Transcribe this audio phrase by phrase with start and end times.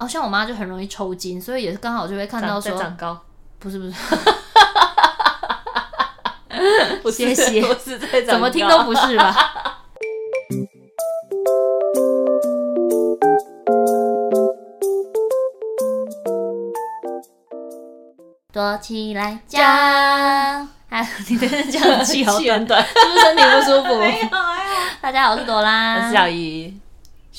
[0.00, 3.20] 哦，像我妈就很容易抽筋，所以也是刚好就会看到说长，长高，
[3.58, 3.78] 不是
[7.02, 7.60] 不是，谢谢，
[8.24, 9.36] 怎么听都不是吧？
[18.52, 19.62] 躲起来讲，
[20.88, 23.96] 哎，你的讲气好短，短，是不是身体不舒服？
[24.00, 24.28] 没有，
[25.02, 26.79] 大家好，我是朵拉，我是小鱼，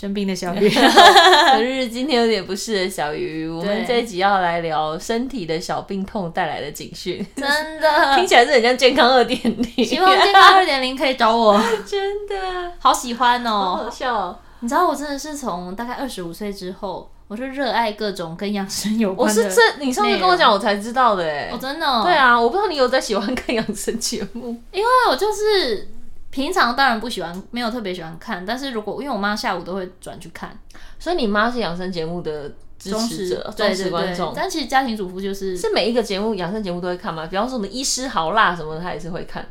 [0.01, 0.67] 生病的小鱼。
[0.73, 7.87] 可是今天有点不适的小鱼，我们这一集要来聊身体的小病痛带来的警讯，真的
[8.17, 9.85] 听起来是很像健康二点零。
[9.85, 14.39] 希望健康二点零可以找我， 真的好喜欢好哦，好笑哦。
[14.61, 19.43] 你知道我真的是从大概二十五岁之后，我就热爱各种跟养生有关的。
[19.43, 21.51] 我是这，你上次跟我讲，我才知道的哎。
[21.53, 22.01] 哦，真的哦。
[22.03, 25.87] 对啊，我不知道你有在喜欢看养生节目，因为我就是
[26.31, 30.57] 平常当然不喜欢，没有特别喜欢看，但是如果因为我妈下午都会转去看，
[30.97, 32.49] 所以你妈是养生节目的
[32.79, 34.33] 支持者、忠实观众。
[34.33, 37.27] 但其实家庭主妇就是是每一个节目养生节目都会看吗？
[37.27, 39.45] 比方说什么医师好辣什么的，她也是会看。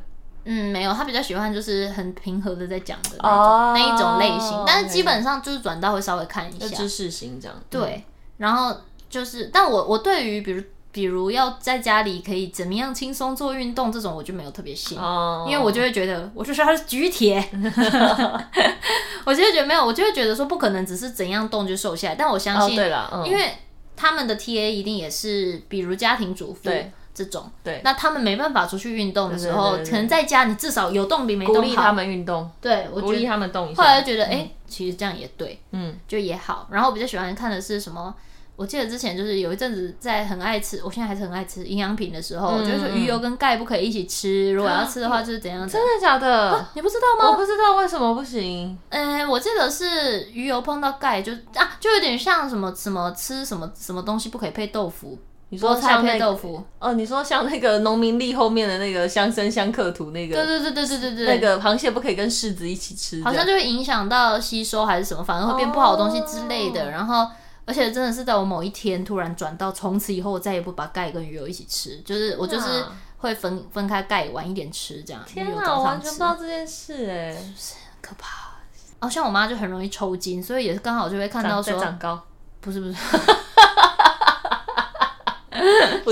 [0.44, 7.54] 嗯，没有，她比较喜欢就是很平和的在讲的那种、哦、那一种类型，但是基本上就是转到会稍微看一下知识型这样。
[7.68, 8.02] 对，
[8.38, 8.74] 然后
[9.10, 10.62] 就是，但我我对于比如
[10.92, 17.36] 比如要在家里可以怎么样轻松做运动这种，我就没有特别信，哦、因为我就会觉得我就说他是举铁，
[19.24, 23.52] 我就会觉得没有，我就会觉得说不可能只是怎样动就瘦下来，但我相信，哦、对了，嗯、因为
[23.96, 26.70] 他们的 TA 一定也是比如家庭主妇。
[27.12, 31.60] 这种，对，那他们没办法出去运动的时候，可能在家你至少有动比没动好。
[31.60, 33.82] 鼓励他们运动，对，我鼓励他们动一下。
[33.82, 36.68] 后来就觉得，哎、欸，其实这样也对，嗯，就也好。
[36.70, 38.14] 然后我比较喜欢看的是什么？
[38.60, 45.66] 我记得之前就是有一阵子在很爱吃，我现在还是很爱吃营养品的时候，嗯、就是说鱼油跟钙不可以一起吃，如果要吃的话就是怎样？
[45.66, 46.70] 真的假的、啊？
[46.74, 47.30] 你不知道吗？
[47.30, 48.78] 我不知道为什么不行。
[48.90, 55.18] 嗯、欸，我记得是鱼油碰到钙就啊，就有点像什么什么吃什么什么东西不可以配豆腐。
[55.48, 66.84] 你说像那、豆腐哦，你说像那个农民历后面的那个相生相克图那个，对对对对对对对，那个螃蟹不可以跟柿子一起吃，好像就会影响到吸收还是什么，反而会变不好的东西之类的。
[66.84, 67.26] 哦、然后，
[67.70, 72.84] 而且真的是在我某一天突然转到，从此以后我再也不把钙跟鱼油一起吃，就是我就是
[73.18, 75.22] 会分分开钙晚一点吃这样。
[75.24, 78.58] 天哪，我完全不知道这件事哎，是不是很可怕？
[78.98, 82.20] 哦，像我妈就很容易抽筋，所以也是刚好就会看到说长，长高，
[82.60, 82.94] 不是不是。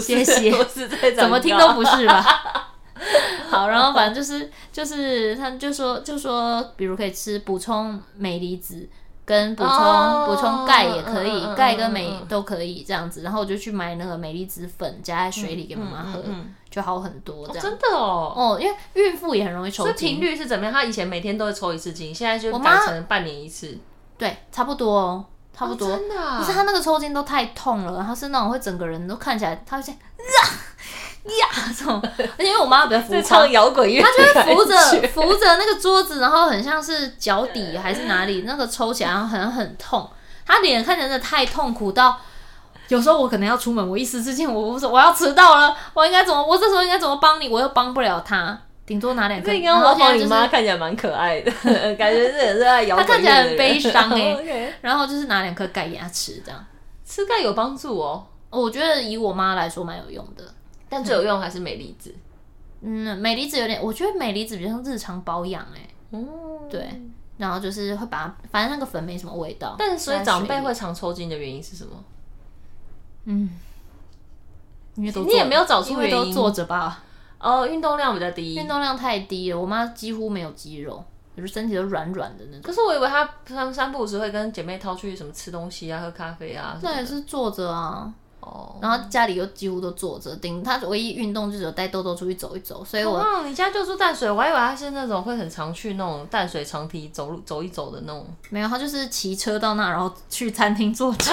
[0.00, 0.52] 谢谢，
[1.16, 2.22] 怎么听都不是吧？
[3.50, 8.88] 好，然后反正就是就是，他就说就说，比如可以吃补充镁离子
[9.28, 9.74] 跟补充
[10.24, 13.20] 补、oh, 充钙也可以，钙、uh, uh, uh, uh, 跟镁都可以这样子。
[13.20, 16.24] 然后我就去买那个镁离子粉，加在水里给妈妈喝，
[16.70, 17.46] 就好很多。
[17.48, 20.18] 这样、哦、真的哦，哦，因为孕妇也很容易抽筋。
[20.18, 20.72] 频率是怎么样？
[20.72, 23.78] 她以前每天都会抽一次筋，现在就改成半年一次。
[24.16, 25.26] 对，差不多哦。
[25.52, 30.00] 差不多，哦真的啊、不是她那个抽筋都太痛了，她是那种会整个人都看起来，她会这样
[31.28, 34.76] 呀呀这种，而且因为我妈比较浮夸，摇滚乐，她就会扶着
[35.08, 40.08] 扶着那个桌子，然后很像是脚底还是哪里那个抽起来，然后好像很痛，
[40.46, 42.18] 她脸看起来真的太痛苦到，
[42.88, 48.58] 有时候我可能要出门，我一时之间我我说我要迟到了，我应该怎么，我这时候应该怎么帮你，我又帮不了她。
[48.86, 51.52] 顶多拿两颗，然后你妈看起来蛮可爱的，
[51.96, 53.06] 感觉是很热爱摇滚。
[53.06, 56.64] 她看起来很悲伤 哎.然后就是拿两颗钙给她吃，这样
[57.04, 58.26] 吃钙有帮助哦。
[58.48, 60.44] 我觉得以我妈来说蛮有用的，
[60.88, 62.14] 但最有用还是镁离子。
[62.80, 65.88] 嗯，镁离子有点，我觉得镁离子比较像日常保养哎。
[66.12, 66.28] 嗯，
[66.70, 66.88] 对。
[67.36, 69.76] 然后就是会把它，反正那个粉没什么味道。
[69.78, 71.92] 但是所以长辈会常抽筋的原因是什么？
[73.26, 73.50] 嗯，
[74.96, 77.04] 因为都你也没有找出原因，都坐着吧。
[77.38, 79.60] 哦，运动量比较低，运动量太低了。
[79.60, 81.04] 我妈几乎没有肌肉，
[81.36, 82.62] 就是身体都软软的那种。
[82.62, 86.76] 可是我以为她三三不五时会跟姐妹淘去什么吃东西啊、喝咖啡啊。
[86.82, 88.12] 那也是坐着啊。
[88.48, 88.76] 哦。
[88.80, 92.84] 然后家里又几乎都坐着，顶他唯一运动就是有带豆豆出去走一走。
[92.84, 98.26] 所以我，哦，你家就住淡水，我还以为他是那种会很常去那种淡水长堤走路走一走的那种。
[98.50, 101.32] 没有，他就是骑车到那，然后去餐厅坐着，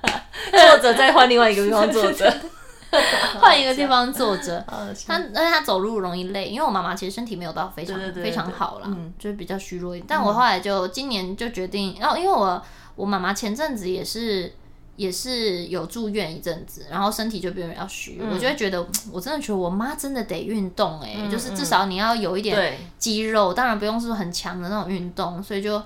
[0.50, 2.32] 坐着再换另外一个地方坐着。
[3.40, 10.04] 换一个地方坐着，他但是他走路容易累，因为我妈妈其实身体没有到非常非常好啦，嗯、就是比较虚弱一点。
[10.06, 12.62] 但我后来就今年就决定，然后因为我
[12.94, 14.52] 我妈妈前阵子也是
[15.02, 25.82] 也是有住院一阵子，然后身体就变得比较虚，嗯、我就会觉得我真的觉得我妈真的得运动哎、欸，嗯、就是至少你要有一点肌肉，当然不用是很强的那种运动，所以就。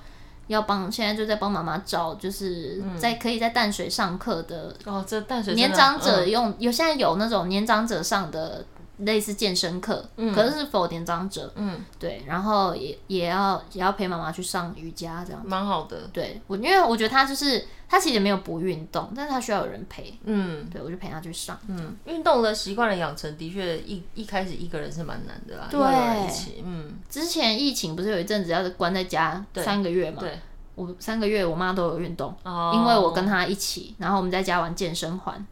[0.49, 8.65] 要帮，现在就在帮妈妈找，就是在可以在淡水上课的、嗯、哦，这淡水年长者用、嗯、有现在有那种年长者上的
[8.99, 16.09] 类似健身课，嗯，可是是 for 年长者，嗯，对，然后也也要也要陪妈妈去上瑜伽，这样蛮好的。
[16.13, 30.39] 对我，因为我觉得他就是他其实没有不运动，但是他需要有人陪，嗯，对我就陪他去上，嗯，运动的习惯的养成的确一一开始一个人是蛮难的啦，对，一起，嗯，之前疫情不是有一阵子要关在家三个月嘛，对，
[30.75, 35.47] 我三个月我妈都有运动，哦，因为我跟她一起，然后我们在家玩健身环。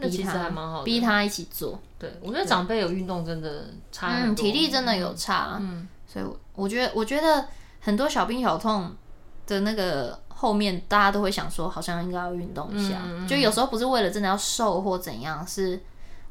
[0.00, 1.78] 那其实还蛮好的，逼他一起做。
[1.98, 5.58] 对，我觉得长辈有运动真的差很多，嗯，体力真的有差。
[5.60, 6.24] 嗯，所以
[6.54, 7.46] 我觉得，我觉得
[7.80, 8.94] 很多小病小痛
[9.46, 13.02] 的那个后面，大家都会想说，好像应该要运动一下。
[13.04, 15.78] 嗯，就有时候不是为了真的要瘦或怎样，是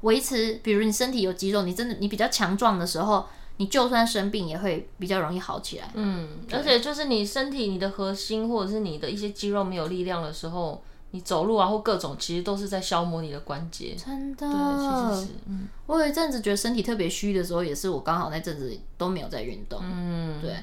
[0.02, 0.60] 维持。
[0.64, 3.28] 比如你身体有肌肉，你真的你比较强壮的时候，
[3.58, 5.92] 你就算生病也会比较容易好起来。
[5.94, 10.84] 嗯，而且就是你身体你的核心或者是你的一些肌肉没有力量的时候。
[11.12, 13.96] 你走路啊，或各种，其实都是在消磨你的关节。
[13.96, 15.34] 真的，对，其实是。
[15.48, 19.80] 嗯，我有一阵子觉得身体特别虚的时候，也是我刚好那阵子都没有在运动。
[19.82, 20.56] 嗯，对，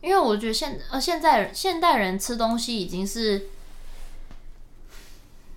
[0.00, 3.46] 因为我觉得现呃现在现代人吃东西已经是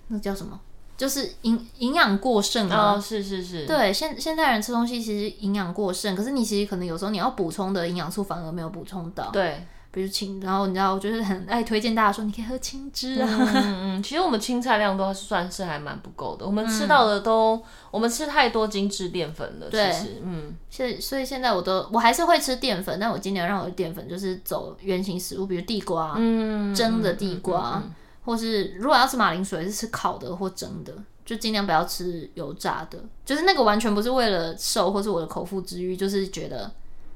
[0.06, 0.60] 那叫什么，
[0.96, 2.92] 就是营营养过剩啊。
[2.92, 3.66] 哦，是是是。
[3.66, 9.30] 对，现现代人吃东西其实营养过剩，可是你其实可能有时候你要补充的营养素反而没有补充到。
[9.32, 9.66] 对。
[9.94, 13.28] 比如青，然后你知道，我就是很爱推荐大家说，你可以喝青汁啊。
[13.30, 17.62] 嗯嗯，其实我们青菜量都算是还蛮不够的，我们吃到的都，嗯、
[17.92, 19.70] 我们吃太多精致淀粉了。
[19.70, 27.80] 对，其实，嗯，现所以现在我都我还是会吃淀粉，但我尽量让我的淀粉就是走原型食物，比如地瓜，嗯，蒸的地瓜，
[28.24, 30.92] 或是如果要吃马铃薯，是吃烤的或蒸的，
[31.24, 36.68] 就尽量不要吃油炸的，就是那个完全不是为了瘦或是我的口腹之欲，就是觉得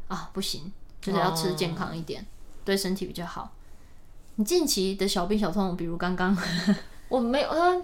[0.06, 0.72] 啊不行，
[1.02, 2.22] 就是要吃健康一点。
[2.22, 2.37] 哦
[2.68, 3.50] 对身体比较好。
[4.34, 6.36] 你近期的小病小痛，比如刚刚
[7.08, 7.82] 我没有，嗯，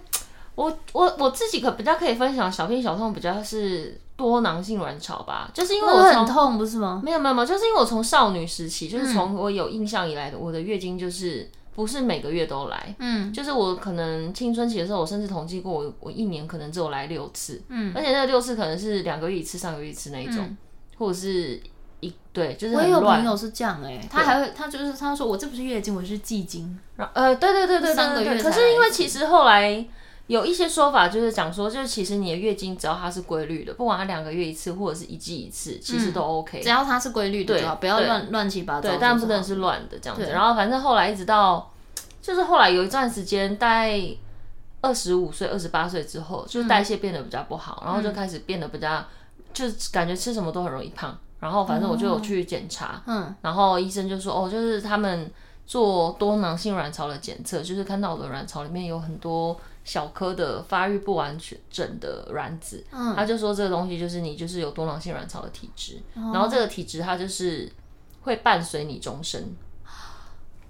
[0.56, 7.00] 我我我自己可比较可以分享小病小痛，比较是多囊性卵巢吧，就是因为我很痛，不是吗？
[7.02, 20.56] 没有没有没有，就是因为我从少女时期，就是从我有印象以来的，我的月经就是不是每个月都来，嗯，就是我可能青春期的时候，我甚至统计过，我我一年可能只有来六次，嗯，而且那六次可能是两个月一次、三个月一次那一种，嗯、
[20.98, 21.58] 或者是。
[22.32, 26.78] 对，就是我也有朋友是这样哎、欸，他还会，他就是他说我这不是月经，我是季经。
[26.96, 28.42] 呃，对对对对，三个月。
[28.42, 29.86] 可是因为其实后来
[30.26, 36.60] 有一些说法，就是讲说，就是其实你的月经只要它是规律的，不管它两个月一次或者是一季一次，其实都 OK。
[36.60, 38.88] 只要它是规律的，对，不要乱乱七八糟。
[38.88, 40.26] 对，但不能是乱的这样子。
[40.26, 41.70] 然后反正后来一直到，
[42.20, 44.00] 就是后来有一段时间，大概
[44.80, 49.04] 二十五岁、二十八岁之后，就是代谢变得比较不好，然后就开始变得比较，
[49.52, 51.16] 就是感觉吃什么都很容易胖。
[51.44, 55.30] 然后反正我就有去检查，嗯，然后医生就说，哦，就是他们
[55.66, 59.54] 做多囊性卵巢的检测，就是看到我的卵巢里面有很多
[59.84, 67.70] 小颗的发育不完全整的卵子，嗯，他就说这个东西就是你就是有多囊性卵巢的体质，哦，然后这个体质它就是
[68.22, 69.54] 会伴随你终身，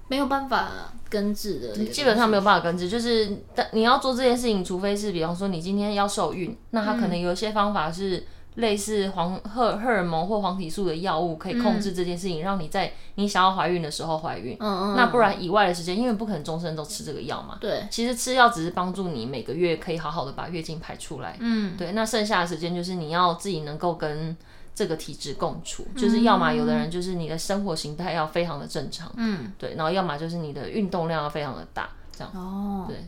[0.09, 8.27] 没有办法根治的，基本上没有办法根治，就是但你要做这件事情，除非是比方说你今天要受孕，那他可能有一些方法是。
[8.57, 14.57] 类似黄荷荷尔蒙或黄体素的药物可以控制这件事情，嗯、让你在你想要怀孕的时候怀孕。
[14.61, 14.97] 嗯嗯。
[14.97, 17.59] 那不然以外的时间，因为不可能终身都吃这个药嘛。
[17.61, 17.85] 对。
[17.91, 21.37] 其实吃药只是帮助你每个月可以好好的把月经排出来。
[21.41, 21.77] 嗯。
[21.77, 21.91] 对。
[21.93, 24.37] 那剩下的时间就是你要自己能够跟
[24.73, 29.11] 这个体质共处，嗯、就是要么有的人就是你的生活形态要非常的正常。
[29.17, 29.53] 嗯。
[29.59, 29.75] 对。
[29.75, 32.33] 然后要么就是你的运动量要非常的大，这样。
[32.33, 32.85] 哦。
[32.87, 33.05] 对。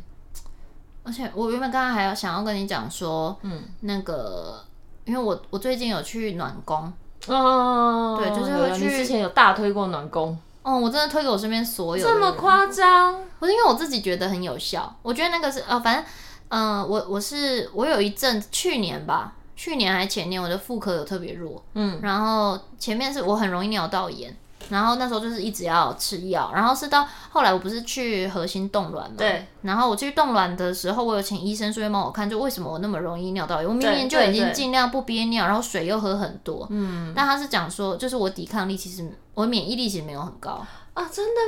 [1.04, 4.60] 而且我原本刚刚还要想要跟你讲说，嗯，那个。
[5.06, 6.93] 因为我我最近有去暖宫，
[7.29, 8.91] 哦，对，就是会去。
[8.91, 12.05] 之前有大推过暖宫，哦，我真的推给我身边所有。
[12.05, 13.19] 这么夸张？
[13.39, 16.05] 不是因为我自己觉得很有效，我觉得那个是呃，反正
[16.48, 24.36] 嗯、呃，我我是我有一阵去年吧，去年还前年，我的妇科有特别弱，嗯，然后前面是我很容易尿道炎。
[24.69, 29.46] 然后那时候就是一直要吃药，然后是到后来我不是去核心冻卵嘛，对。
[29.63, 33.69] 然后我去冻卵的时候，我有请医生顺便帮我看，就为什么我那么容易尿道炎？
[33.69, 37.13] 我明明就已经尽量不憋尿，然后水又喝很多，嗯。
[37.15, 41.41] 但他是讲说，就是我抵抗力其实，我免疫力其实没有很高啊，真的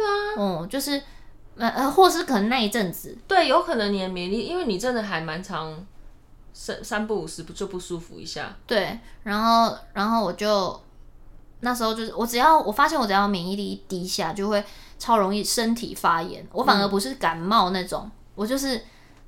[0.43, 0.61] 吗？
[0.63, 1.01] 嗯，就是
[1.57, 5.87] 呃呃，或是可能那一阵子，对，有可能你的免疫力，因为你真的还蛮长
[6.53, 8.99] 三三不五十不就不舒服一下，对。
[9.23, 10.81] 然后然后我就。
[11.61, 14.63] 那时候就是我只要我发现我只要免疫力一低下，就会
[14.99, 16.47] 超容易身体发炎。
[16.53, 18.81] 我反而不是感冒那种，嗯、我就是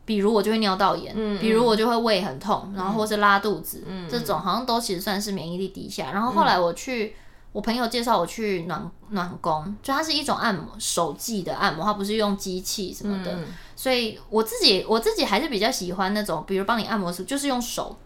[0.04, 6.12] 比如我就会尿道炎，嗯、比如我就会胃很痛，然后或是拉肚子，嗯、这种好像都其实算是免疫力低下。
[6.12, 7.12] 然后后来我去、嗯、
[7.52, 17.98] 我朋友介绍我去暖暖宫，就它是一种按摩手技的按摩，它不是用机器什么的，嗯、所以我自己我自己还是比较喜欢那种，比如帮你按摩时就是用手。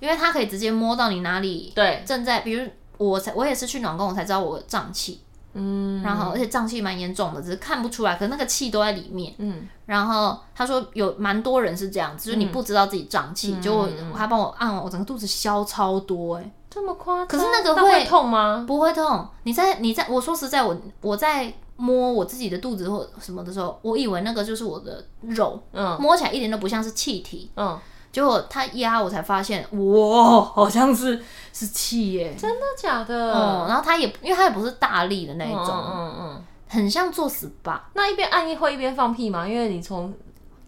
[0.00, 1.70] 因为它可以直接摸到你哪里。
[1.74, 2.66] 对，正在，比如
[3.08, 5.22] 我才我也是去暖宫，我才知道我胀气。
[5.54, 9.34] 嗯，然后而且胀气蛮严重的，只是看不出来，可是那个气都在里面。
[9.38, 17.26] 嗯，然后他说有蛮多人是这样子，就是你不知道自己胀气，结果他帮我按，我整个肚子消超多，哎，这么夸张？
[17.26, 18.64] 可是那个会痛吗？
[18.68, 19.26] 不会痛。
[19.44, 27.76] 你在你在我说实在，我我在摸我自己的肚子或什么的时候，我以为那个就是我的肉，嗯，摸起来一点都不像是气体，嗯。
[28.12, 32.34] 结果他压我才发现，哇，好像是是气耶！
[32.38, 33.32] 真的假的？
[33.32, 37.78] 嗯，然后他也，因为他也不是大力的那一种，嗯嗯，嗯很像做 SPA。
[37.94, 39.46] 那一边按一会一边放屁吗？
[39.46, 40.12] 因为你从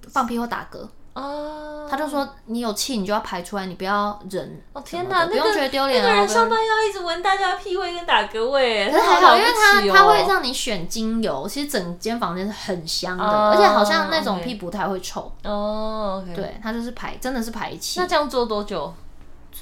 [0.08, 0.86] 放屁或打嗝。
[1.14, 4.62] 哦，他就说你有气，你就要排出来，你不要忍。
[4.72, 6.08] 哦天哪，不用觉得丢脸啊！
[6.08, 15.30] 那个人上班要一直闻大家屁味跟打嗝味，可是还好，因为他他会让你选精油，其实整间房间是很香的，而且好像那种屁不太会臭。
[15.44, 18.00] 哦，对，他就是排，真的是排气。
[18.00, 18.92] 那这样做多久？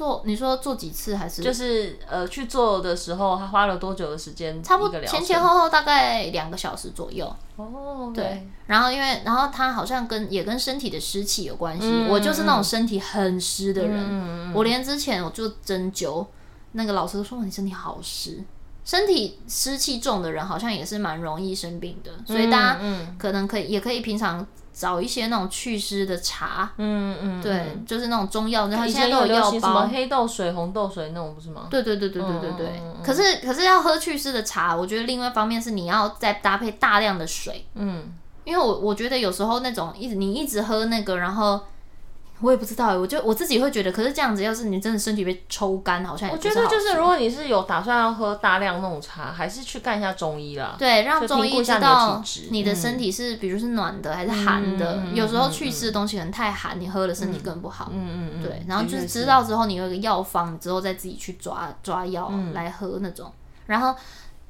[0.00, 4.62] 做你说做几次还是就是呃去做的时候，他花了多久的时间？
[4.62, 7.30] 差不多前前后后大概两个小时左右。
[7.56, 8.48] 哦，对。
[8.66, 12.06] 然后因为然后他好像跟也跟身体的湿气有关系。
[12.08, 16.26] 我就是那种身体很湿的人，我连之前我做针灸，
[16.72, 18.42] 那个老师都说你身体好湿。
[18.82, 22.80] 身体湿气重的人好像也是蛮容易生病的，所以大家
[23.18, 24.46] 可能可以也可以平常。
[24.72, 31.66] 找一些那种祛湿的茶，嗯嗯，对，就是那种中药，然后现在都有药包，什么黑豆水、红豆水那种，不是吗？
[31.70, 32.82] 对对对对对对对。
[33.04, 38.12] 可是可是要喝祛湿的茶，我觉得另外一方面是你要再搭配大量的水，嗯，
[38.44, 41.60] 因为我我觉得有时候那种一直你一直喝那个，然后。
[42.42, 46.30] 我也不知道，我就我自己会觉得，可是这样子，要是你真的身体被抽干，好像。
[46.30, 50.74] 我觉得就是，如果你是有打算要喝大量那种茶，还是去干一下中医啦。
[50.78, 55.02] 对，让中医知道你的身体是，比如是暖的还是寒的。
[55.12, 57.90] 有时候祛湿的东西可能太寒，你喝了身体更不好。
[57.92, 58.42] 嗯嗯嗯。
[58.42, 63.30] 对，然后就是知道之后，你有一个药方，之后再自己去抓抓药来喝那种。
[63.66, 63.94] 然后，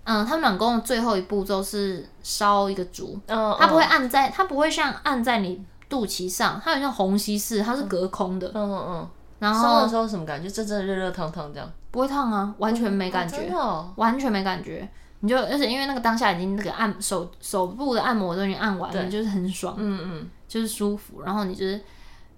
[0.04, 5.62] 嗯，他们暖宫的最后一步骤是烧一个烛，它不会按在，它不会像按在你。
[5.90, 8.50] 肚脐上，它有像虹吸式，它是隔空的。
[8.54, 9.08] 嗯嗯嗯。
[9.40, 10.48] 然后烧的时候什么感觉？
[10.48, 11.70] 真正热热烫烫这样？
[11.90, 13.52] 不会烫啊，完全没感觉，
[13.96, 14.88] 完全没感觉。
[15.20, 19.74] 你就而且因为那个当下已经那个按手手部的按摩都已经按完了，就是很爽。
[19.76, 20.28] 嗯嗯。
[20.48, 21.78] 就是舒服，然后你就是。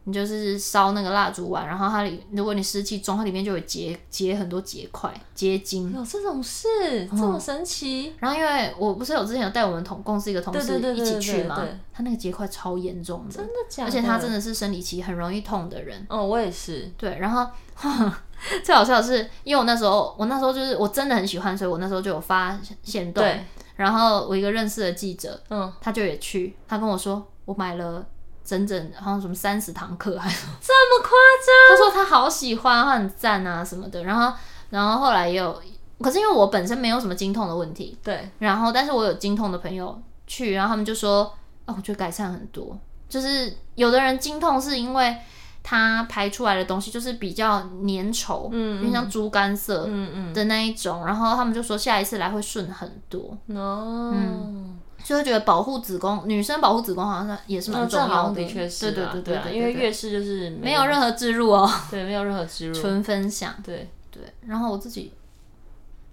[0.04, 5.92] 你就是烧那个蜡烛丸，然后它里，如果你湿气重，它里面就有结结很多结块结晶。
[5.94, 6.66] 有这种事，
[7.10, 8.12] 这么神奇。
[8.18, 13.88] 然后因为我不是有之前有带我们同公司一个同事一起去嘛，他那个结块超严重的，真的假的？
[13.88, 16.04] 而且他真的是生理期很容易痛的人。
[16.08, 16.90] 哦，我也是。
[16.96, 17.46] 对，然后
[18.64, 23.22] 最好笑的是，因为我那时候我那时候就是我真的很喜欢，所以我那时候就有发现动。
[23.22, 23.44] 对。
[23.76, 28.04] 然后我一个认识的记者，嗯，他就也去，他跟我说，我买了。
[28.44, 31.10] 整整好像什么三十堂课还是这么夸
[31.46, 31.70] 张？
[31.70, 34.04] 他说他好喜欢，他很赞啊什么的。
[34.04, 34.36] 然后，
[34.70, 35.62] 然后后来也有，
[36.00, 38.30] 可是因为我本身没有什么经痛的问题，对。
[38.38, 41.32] 然后，但是我有经痛的朋友去，然后他们就说，
[41.66, 42.78] 哦，我觉得改善很多。
[43.08, 45.16] 就是有的人经痛是因为
[45.62, 51.06] 他排出来的东西就是比较粘稠，嗯，有点像猪肝色，嗯嗯的那一种。
[51.06, 53.36] 然后他们就说下一次来会顺很多。
[53.54, 54.12] 哦。
[54.14, 64.22] 嗯就会觉得保护子宫，女生保护子宫好像是也是蛮重要的，的确是，对对对对，因为月事就是没有任何置入哦， 对，没有任何置入，纯分享，对对。
[64.46, 65.12] 然后我自己，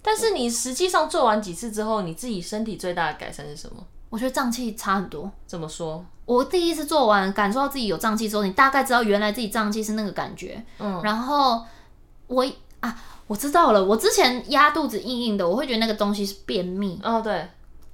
[0.01, 3.85] 但是你实际上做完几次之后，你自己身体最大的改善是什么？
[4.09, 5.31] 我觉得胀气差很多。
[5.45, 6.03] 怎么说？
[6.25, 10.63] 我第一次做完，感受到自己有胀气之后，你大概知道原来自己胀气是那个感觉。
[10.79, 10.99] 嗯。
[11.03, 11.63] 然后
[12.27, 12.45] 我
[12.79, 12.95] 啊，
[13.27, 16.99] 我知道了，我之前压肚子硬硬的，我会觉得那个东西是便秘。
[17.03, 17.47] 哦，对。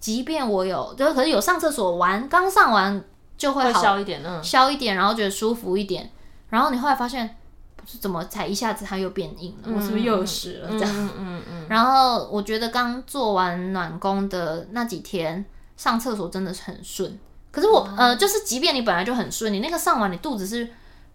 [0.06, 3.04] 即便我有，就可是有上厕所完，刚上完
[3.36, 6.12] 就会好消一点，嗯，消一点，然后觉得舒服一点，
[6.52, 7.36] 然后你后来发现，
[7.76, 9.64] 不是怎么才一下子它又变硬了？
[9.64, 10.70] 嗯、我是不是又湿了？
[10.70, 11.44] 这样，嗯嗯嗯。
[11.50, 15.44] 嗯，然后我觉得刚做完暖宫的那几天，
[15.76, 17.18] 上厕所真的是很顺。
[17.50, 20.70] 可是我，哦、呃，就是即便你本来就很顺，你那个上完你肚子是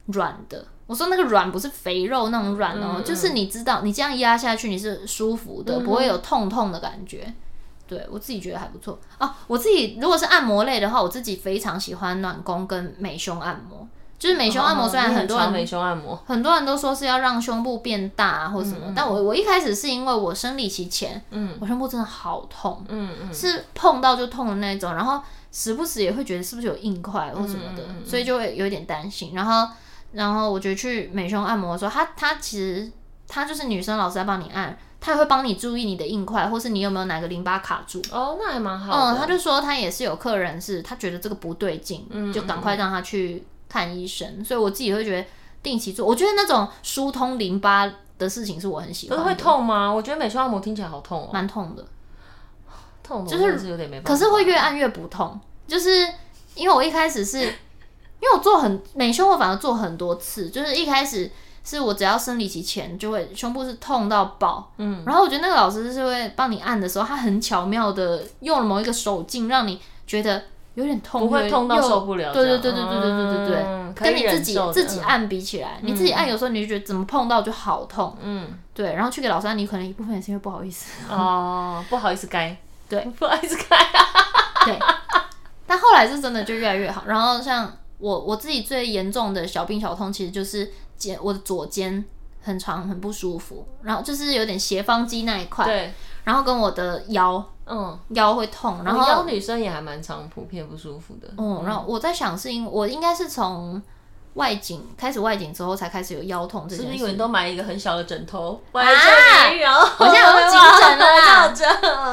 [0.06, 0.64] 软的。
[0.88, 7.32] 我说那个软不是肥肉那种软哦，嗯、就是你知道，你这样压下去你是舒服的，嗯、不会有痛痛的感觉。
[7.90, 9.28] 对，我自己觉得还不错哦。
[9.48, 13.84] 我自己如果是按摩类的话，我自己非常喜欢暖宫跟美胸按摩。
[14.16, 29.32] 就是美胸按摩，虽然很多人美胸按摩，很多人都说是要让胸部变大啊，或什么，嗯、但我我一开始是因为我生理期前，嗯，我胸部真的好痛，嗯嗯，是碰到就痛的那种，然后时不时也会觉得是不是有硬块或什么的，嗯、所以就会有点担心。
[29.34, 29.66] 然后，
[30.12, 32.92] 然后我觉得去美胸按摩的时候，他他其实
[33.26, 34.76] 他就是女生老师在帮你按。
[35.00, 38.02] 他也会帮你注意你的硬块，或是你有没有哪个淋巴卡住。
[38.12, 38.92] 哦，那还蛮好。
[38.92, 44.28] 嗯，他就说他也是有客人是，他觉得这个不对劲，嗯、就赶快让他去看医生。
[44.38, 45.26] 嗯、所以我自己会觉得
[45.62, 46.06] 定期做。
[46.06, 49.24] 我觉得那种疏通淋巴的事情是我很喜欢的。
[49.24, 49.90] 可是会痛吗？
[49.90, 51.82] 我觉得美胸按摩听起来好痛哦，蛮痛的，
[53.02, 54.08] 痛就是有点没办法。
[54.08, 56.06] 可是会越按越不痛，就是
[56.54, 61.30] 因为我一开始是，因为我做很美胸，我反而做很多次，就是一开始
[61.64, 70.42] 是我只要生理期前就会胸部是痛到爆，嗯，然后我觉得那个老师是会帮你按的时候，他很巧妙的用了某一个手劲，让你觉得。
[70.74, 72.32] 有点痛，不会痛到受不了。
[72.32, 78.16] 对对对对对对对对对，嗯、跟你自己自己按比起来，嗯、你自己按有时候你就觉得怎么碰到就好痛。
[78.22, 78.94] 嗯，对。
[78.94, 80.92] 然后去给老师按，你可能一部分也是因为不好意思。
[81.10, 82.56] 哦，不好意思该，
[82.88, 83.76] 对，不好意思该。
[84.64, 84.78] 对。
[85.66, 87.02] 但后来是真的就越来越好。
[87.04, 92.04] 然后像我我自己最严重的小病小痛，其实就是肩，我的左肩
[92.40, 95.64] 很长很不舒服，然后就是有点斜方肌那一块。
[95.64, 95.92] 对。
[96.22, 97.44] 然后跟我的腰。
[97.72, 101.28] 嗯，腰会痛，然后腰女生也还蛮常普遍不舒服的。
[101.38, 103.80] 嗯，然后我在想，是因为我应该是从
[104.34, 106.82] 外景开始，外景之后才开始有腰痛这件事。
[106.82, 108.60] 是不是因为你都买一个很小的枕头？
[108.72, 108.82] 啊！
[110.00, 111.06] 我现在有颈枕了。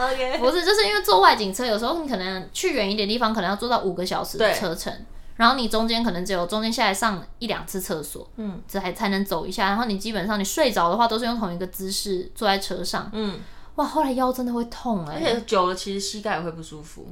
[0.14, 0.38] Okay.
[0.38, 5.06] 不是，就是因为坐外景车，有时候你可能去远一点地方，可能要坐到五个小时的车程，对
[5.38, 9.70] 然后你中间可能只有中间下来上一两次厕所，嗯，这还才能走一下。
[9.70, 13.40] 然后你基本上你睡着的话，都是用同一个姿势坐在车上，嗯。
[13.76, 17.06] 哇，后来腰真的会痛哎、欸，而且久了其实膝盖也会不舒服。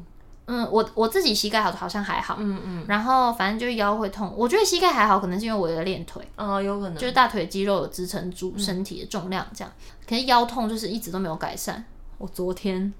[0.48, 4.34] 嗯，我我自己膝盖好好像还好，嗯嗯，然后反正就是腰会痛。
[4.36, 9.72] 我觉得膝盖还好，可能是因为我有练腿，哦，有可能就是大腿肌肉有支撑住身体的重量这样。
[9.77, 11.86] 嗯、可是腰痛就是一直都没有改善。
[12.17, 12.91] 我昨天，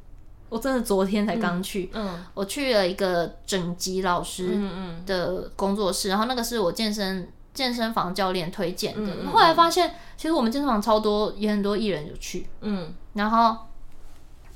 [0.49, 4.57] 我真的昨天才刚去，嗯，嗯我去了一个整脊老师
[5.05, 9.31] 的工作室，嗯嗯然后那个是我健身健身房教练推荐的。
[9.31, 12.93] 后来发现，其实我们健身房超多，也很多艺人有去，嗯。
[13.13, 13.55] 然后，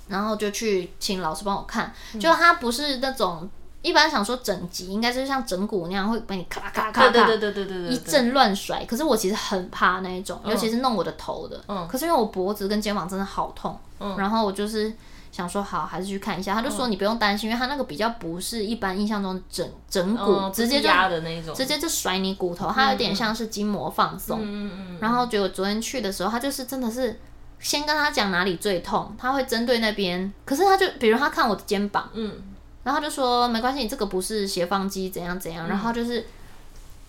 [0.10, 3.50] 然后就去请老师帮我看，嗯、就他不是那种
[3.82, 8.84] 一般想说整脊，应该是像整骨那样会把你咔咔咔咔，对对对对对对，一阵乱甩。
[8.84, 11.64] 可是我其实很怕那一种，嗯、尤其是弄我的头的。
[11.70, 11.88] 嗯。
[11.88, 14.18] 可是因为我脖子跟肩膀真的好痛，嗯。
[14.18, 14.94] 然后我就是
[15.32, 16.54] 想说，好，还是去看一下。
[16.54, 24.40] 他就说你不用担心，因为他那个比较不是一般印象中整整骨，嗯、直接就压的那种，直接就甩你骨头，他有点像是筋膜放松。
[24.42, 24.98] 嗯嗯嗯。
[25.02, 27.20] 然后结果昨天去的时候，他就是真的是。
[27.62, 30.32] 先跟他讲哪里最痛，他会针对那边。
[30.46, 32.42] 可是他就，比如他看我的肩膀，嗯，
[32.86, 35.68] 然后他就说没关系，你这个不是斜方肌，怎样怎样。
[35.68, 36.26] 嗯、然后就是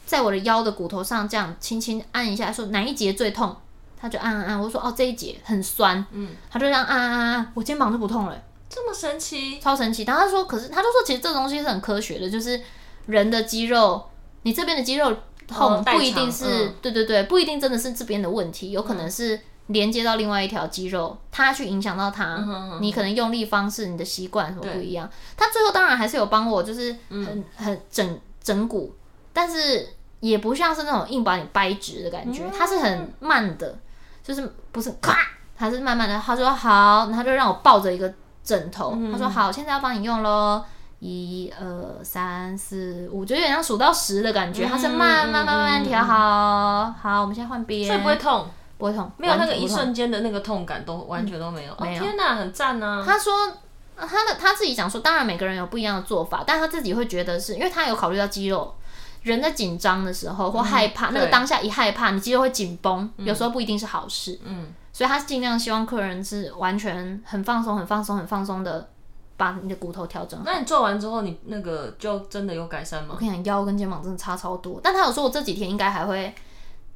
[0.06, 3.56] 在我的腰的骨头上这样轻轻按一下，说哪一节最痛，
[4.00, 4.60] 他就按按按。
[4.60, 10.04] 我说哦这一节很酸，嗯，他就这样按按按按，我肩膀就不痛了，这么神奇，超神奇。
[10.04, 12.60] 然后他说，可是他就说其实这东西是很科学的，就是
[13.06, 14.08] 人的肌肉，
[14.42, 15.14] 你这边的肌肉
[15.46, 19.40] 痛不一定是，对对对，不一定真的是这边的问题，有可能是。
[19.66, 25.08] 连接到另外一条肌肉，它去影响到它，嗯、哼哼你可能用力方式、你的习惯什么不一样。
[25.36, 28.92] 他最后当然还是有帮我，就是很、嗯、很整整骨，
[29.32, 33.78] 但是也不像是那种硬把你掰直的感觉，它、嗯、是很慢的，
[34.22, 35.16] 就是不是咔，
[35.56, 36.18] 他是慢慢的。
[36.18, 40.64] 他说好，他就让我抱着一个枕头，嗯、他说好，现在要帮你用喽，
[41.00, 48.46] 一二三四五，就有点像数到十的感觉，他是慢慢慢慢调好，好，我们现在换边，所以不会痛。
[48.78, 51.76] 不会痛，没有那个一瞬间的那个痛感，都完全都没有。
[51.78, 53.04] 没有，天哪，很赞啊！
[53.06, 53.52] 他说
[53.94, 58.74] 他的他自己讲说，当然每个人有不一样的做法，但他自己会觉得是因为他有考虑到肌肉，
[59.22, 64.38] 人在紧张的时候或害怕，那个当下一害怕，你肌肉会紧绷，有时候不一定是好事。
[64.44, 68.88] 嗯，所以他尽量希望客人是完全很放松、很放松、很放松的
[69.37, 70.44] 把你的骨头调整好。
[70.46, 73.11] 那你做完之后，你那个就真的有改善吗？
[73.14, 76.35] 我跟你讲，腰跟肩膀真的差超多，但他有说我这几天应该还会。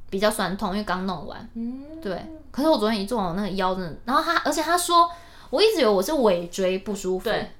[0.07, 1.49] 比较酸痛，因为刚弄完。
[1.55, 2.23] 嗯，对。
[2.51, 5.09] 可是我昨天一做完，我那个腰真的，然后他，而且他说，
[5.49, 7.25] 我一直以为我是尾椎不舒服。
[7.25, 7.51] 对。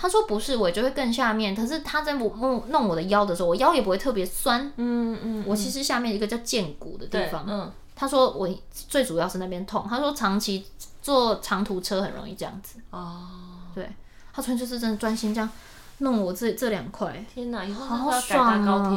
[0.00, 1.56] 他说不是，我就会更下面。
[1.56, 4.64] 可是他在我弄弄我的腰的时候，我腰也不会特别酸。
[4.76, 5.20] 嗯嗯。
[5.22, 7.44] 嗯，我其实下面一个叫荐骨的地方。
[7.48, 7.72] 嗯。
[7.96, 9.84] 他说我最主要是那边痛。
[9.88, 10.64] 他说长期
[11.02, 12.78] 坐长途车很容易这样子。
[12.90, 13.26] 哦。
[13.74, 13.90] 对。
[14.32, 15.50] 他纯粹就是真的专心这样
[15.98, 17.24] 弄我这这两块。
[17.34, 17.64] 天哪！
[17.64, 18.96] 以后好爽啊！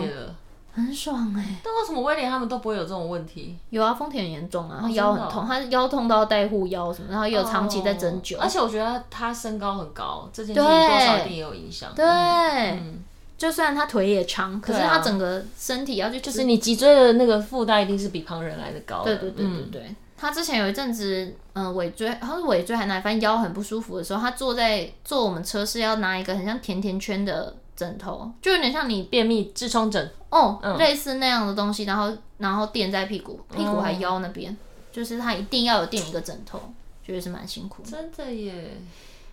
[0.73, 1.55] 很爽哎、欸！
[1.63, 3.57] 但为什么威廉他们都不会有这种问题？
[3.71, 8.37] 有啊，丰田很严重啊，他腰很痛，哦、他腰痛到带护腰什么，然后也有长期在针灸。
[8.39, 11.91] 而且我觉得他身高很高，这件事情多少一定也有影响。
[11.93, 13.03] 对，嗯、
[13.37, 19.15] 就算他腿也长，可是他整个身体要去，就是你脊椎的那个负担一定是比旁人来的高的。
[19.17, 27.55] 对对对对对，嗯、他之前有一阵子，嗯、呃，尾椎，好像是尾椎还哪，反正腰很不舒服的时候，他坐在坐我们车是要拿一个很像甜甜圈的。
[27.75, 30.11] 枕头就有点像你便秘痔疮枕。
[30.29, 34.57] 哦，嗯、类似那样的东西，然后然后垫在屁股，屁股还腰那边，嗯、
[34.89, 36.57] 就是他一定要有垫一个枕头，
[37.05, 37.83] 觉得是蛮辛苦。
[37.83, 38.77] 真的耶，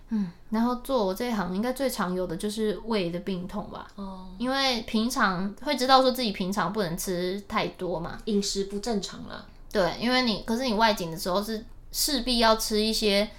[0.09, 3.87] 嗯，然后做我这一行应该最常有的就是胃的病痛吧。
[3.95, 9.45] 哦，因为平常会知道说自己平常不能吃太多嘛，饮食不正常了。
[9.71, 13.29] 对，因为你可是你外景的时候是势必要吃一些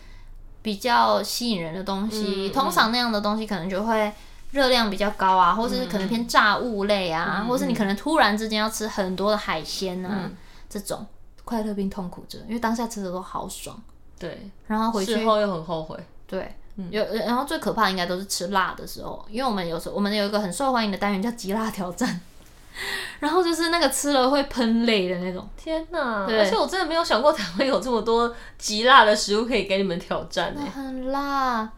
[0.62, 4.10] 比较吸引人的东西，嗯、通常那样的东西可能就会
[4.50, 10.36] 热量比较高啊，或是可能偏炸物类啊，嗯、或是你可能突然之间要吃很多的海鲜啊，嗯、
[10.68, 11.06] 这种
[11.44, 13.80] 快乐并痛苦着，因为当下吃的都好爽。
[14.18, 15.96] 对，然后回去事后又很后悔。
[16.26, 16.56] 对。
[16.90, 22.20] 有，然后最可怕的应该都是吃辣的时候，因为我们有时候我们有一个很受欢迎的单元叫极辣挑战，
[23.20, 25.46] 然后就是那个吃了会喷泪的那种。
[25.58, 26.24] 天哪！
[26.26, 30.56] 而且我真的没有想过台湾有这么多极辣的食物可以给你们挑战。
[30.74, 31.70] 很辣，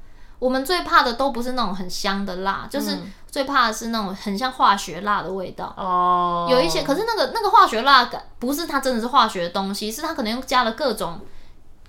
[0.42, 2.98] 我们最怕的都不是那种很香的辣，就是
[3.30, 5.72] 最怕的是那种很像化学辣的味道。
[5.76, 11.20] 哦，有一些，可是那个那个化学辣感不是它真的是化学的东西，是它可能又加了各种。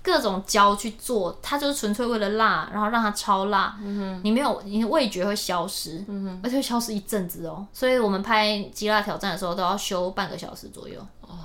[0.06, 3.74] 各种胶去做，它就是纯粹为了辣，然后让它超辣。
[3.80, 7.66] 嗯哼，你没有，你的味觉会消失，嗯哼，而且会消失一阵子哦。
[7.72, 11.00] 所以我们拍极辣挑战的时候都要休半个小时左右。
[11.22, 11.38] 哦，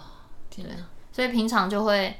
[0.49, 0.75] 天哪！
[1.13, 2.13] 所以平常就会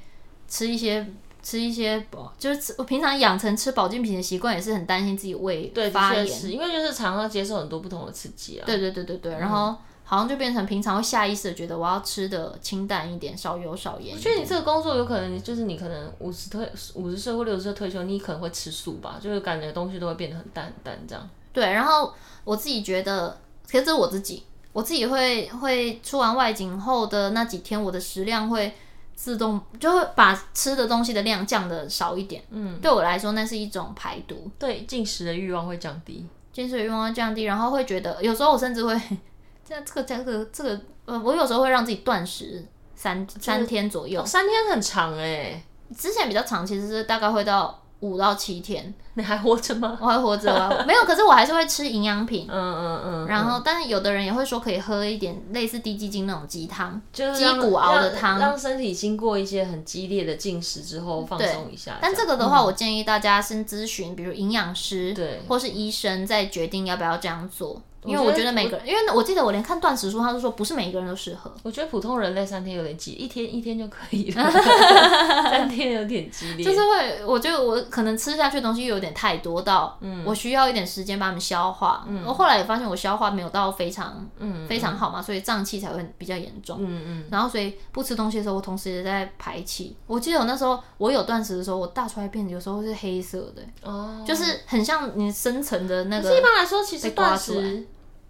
[0.47, 1.05] 吃一些
[1.41, 8.63] 吃一些保，就是吃我平常养成吃保健品的习惯，也是很担心自己胃发炎，因为就是常常接受很多不同的刺激啊。
[8.65, 9.67] 对对对对对，然后。
[9.67, 9.77] 嗯
[10.09, 14.15] 好像就变成平常会下意识的觉得我要吃的清淡一点，少油少盐。
[14.15, 21.29] 我觉得你这个工作有可能就是你可能五十退五十岁或六十岁退休，你可能会吃素吧，就是感觉东西都会变得很淡很淡这样。
[21.53, 22.11] 对，然后
[22.43, 24.41] 我自己觉得，其实这是我自己，
[24.73, 28.73] 我自己会会出完外景后的那几天，我的食量会
[29.21, 32.41] 自动就会把吃的东西的量降的少一点。
[32.51, 38.97] 嗯，对我来说那是一种排毒，对进食的欲望会降低，进食的欲望会降低，然后会觉得有时候我甚至会。
[39.67, 45.61] 这这个这个这个呃，我有时候会让自己断食三三天左右，三天很长哎。
[45.97, 48.93] 之前比较长，其实是大概会到五到七天。
[49.19, 49.97] 你还活着吗？
[49.99, 51.01] 我还活着啊，没有。
[51.01, 53.27] 可是我还是会吃营养品，嗯嗯嗯。
[53.27, 61.97] 然后，但是有的人也会说可以喝一点类似低鸡精那种鸡汤，就是鸡骨熬的汤，让身体经过一些很激烈的进食之后放松一下。
[62.01, 67.81] 但这个的话，我建议大家先咨询，比如营养师，对，或是医生，再决定要不要这样做。
[68.05, 71.53] 因为我觉得每个人，因为我记得我连看断食书，他都说不是每一个人都适合。
[71.63, 74.49] 我觉得普通人类三天有点激，一天一天就可以了，
[75.51, 76.65] 三天有点激烈。
[76.65, 82.05] 就是会，我觉得我可能吃下去的东西有点太多到，嗯，我需要一点时间把它们消化。
[82.07, 86.77] 嗯，我后来也发现我消化没有到非常，嗯，非常好嘛，所以胀气才会比较严重。
[86.81, 87.25] 嗯嗯。
[87.31, 89.95] 然后所以不吃东西的时候，我同时也在排气。
[90.07, 96.37] 我记得我那时候我有断食的时候，我大出来便有时候是黑色的，哦，就是很像你深层的那个。
[96.37, 97.87] 一般来说，其实断食。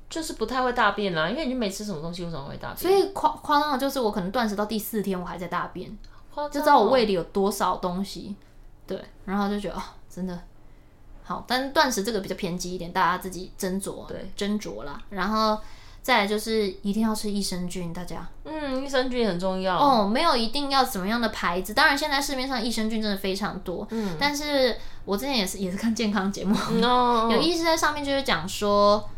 [0.10, 2.78] 就是不太会大便啦，因为你就没吃什么东西，为什么会大便？
[2.78, 5.96] 所以夸夸张的就是我可能断食到第四天，我还在大便，
[6.34, 8.36] 哦、就知道我胃里有多少东西。
[8.88, 10.36] 对，然后就觉得哦，真的
[11.30, 11.46] 好。
[11.48, 15.02] 但是断食这个比较偏激一点，大家自己斟酌，对，斟酌啦。
[15.10, 15.58] 然后
[16.02, 18.28] 再来就是一定要吃益生菌，大家。
[18.44, 20.08] 嗯，益生菌很重要哦。
[20.08, 23.88] 没有一定要怎么样的牌子，当然现在市面上益生菌真的非常多。
[23.92, 29.10] 嗯，但是我之前也是也是看健康节目，嗯、 有医师在上面就是讲说。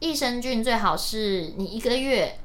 [0.00, 2.38] 益生菌最好是你一个月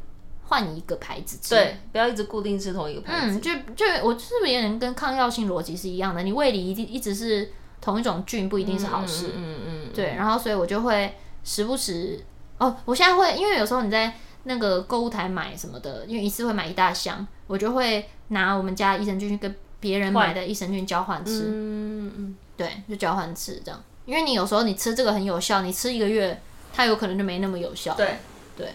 [0.45, 3.37] 换一个牌子吃，对，不要一直固定吃同一个牌子。
[3.37, 6.23] 嗯，就就我是不是也能跟抗药性逻辑是一样的？
[6.23, 7.51] 你胃里一定一直是
[7.83, 9.27] 同一种菌，不一定是好事。
[9.27, 12.23] 嗯嗯，嗯嗯对，然后所以我就会时不时
[12.57, 21.43] 哦，我现在会，因为有时候你在那个购物台买什么的，因为一次会买一大箱，我就会拿我们家益生菌去跟别人买的益生菌交换吃。
[21.47, 26.39] 嗯嗯，对，就交换吃这样，因为你有时候你吃这个很有效，你吃一个月。
[26.75, 27.93] 它有可能就没那么有效。
[27.93, 28.17] 对
[28.57, 28.73] 对，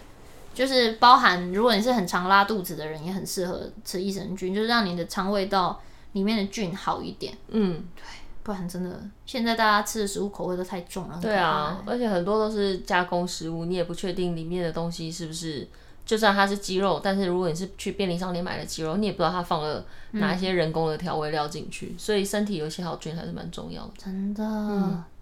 [0.55, 7.37] 就是包含如果你是很常拉肚子的人，也很适合吃益生菌，就是让你的肠胃道里面的菌好一点。
[7.49, 8.05] 嗯，对，
[8.49, 11.19] 不然真的现在大家吃的食物口味都太重了。
[11.21, 15.69] 对啊，而且很多都是加工食物，你也不确定里面的东西是不是，
[16.07, 23.93] 就算它是鸡肉，但是如果你是去便利商店买的鸡肉，你也不知道它放了哪一些人工的调味料进去，嗯、所以身体有一些好菌还是蛮重要的。
[23.99, 24.43] 真的。
[24.43, 25.05] 嗯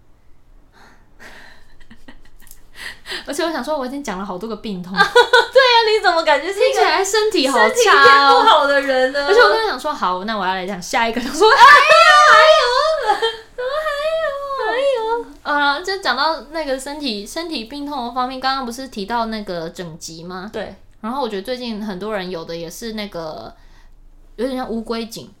[3.25, 4.93] 而且我想说，我已经讲了好多个病痛。
[4.95, 8.41] 对啊，你怎么感觉听起来身体好差哦？
[8.41, 9.25] 不好的人呢？
[9.27, 11.19] 而且我刚才想说，好，那我要来讲下一个。
[11.19, 11.59] 想说还有，
[12.31, 12.45] 还有，
[13.57, 13.61] 还
[14.21, 15.23] 有？
[15.43, 15.81] 还有啊！
[15.81, 20.49] 就讲到那个身体身体病痛的方面，刚刚不是提到那个整脊吗？
[20.51, 20.75] 对。
[20.99, 23.53] 然后我觉得最近很多人有的也是那个
[24.35, 25.31] 有点像乌龟颈，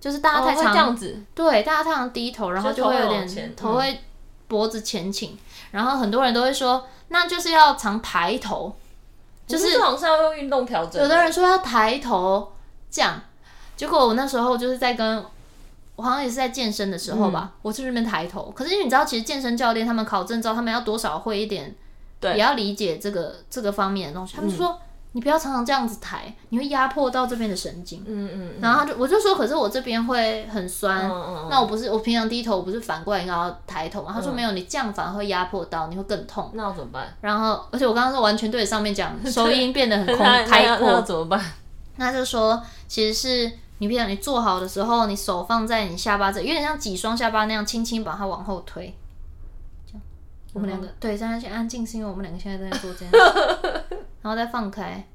[0.00, 4.00] 就是大家太常这样子，对，大家太常低头，然后就会有点头会
[4.48, 5.38] 脖子前倾。
[5.70, 8.74] 然后很多人都会说，那就是要常抬头，
[9.46, 11.00] 就是好像要用运动调整。
[11.00, 12.52] 有的人说要抬头
[12.90, 13.22] 这样，
[13.76, 15.24] 结果我那时候就是在跟
[15.98, 18.50] 我好像也是在健身的时候吧，嗯、我去那边抬头。
[18.54, 21.74] 可是因为你知道，其实健身教练他们考证照，他们要多少会一点，
[22.20, 24.36] 对，也要理解这个这个方面的东西。
[24.36, 24.68] 他们就说。
[24.68, 24.78] 嗯
[25.12, 28.04] 你不要常常这样子抬，你会压迫到这边的神经。
[28.06, 28.50] 嗯嗯。
[28.60, 31.10] 然后他就我就说，可是我这边会很酸。
[31.10, 31.48] 嗯嗯。
[31.50, 34.12] 那我不是我平常低头，我不是反过来应该要抬头吗？
[34.14, 36.50] 他说没有，你这样反而会压迫到，你会更痛。
[36.52, 37.06] 那我怎么办？
[37.22, 40.92] 然后，而且我刚刚说完全对着上面讲， 收音变得很空 开阔。
[40.92, 41.42] 那怎么办？
[41.96, 48.94] 那就说，其实是你平常你坐好的时候，你手放在你下巴这，有点像挤双下巴那样，轻轻把它往后推。
[49.86, 50.02] 这样。
[50.52, 53.12] 我们两个对，现在先安静，是因为我们两个现在在做这样。
[54.20, 55.06] 然后再放开，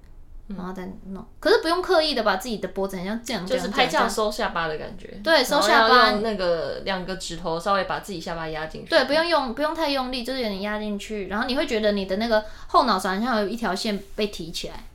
[0.47, 1.23] 然后再弄。
[1.41, 5.07] 可是不用刻意的把自己的脖子很像这样，就是拍这样收下巴的感觉。
[5.21, 6.11] 对，收下巴。
[6.11, 8.89] 用那个两个指头稍微把自己下巴压进去。
[8.89, 11.27] 对，不用用，不用太用力，就是有点压进去。
[11.27, 14.85] 然后你会觉得你的那个后脑勺好像有一条线被提起来，